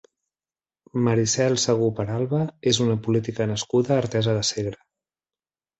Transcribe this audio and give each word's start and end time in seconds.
Maricel 1.07 1.59
Segú 1.65 1.89
Peralba 2.01 2.41
és 2.73 2.81
una 2.89 2.99
política 3.09 3.51
nascuda 3.55 3.95
a 3.97 4.03
Artesa 4.07 4.39
de 4.41 4.47
Segre. 4.53 4.85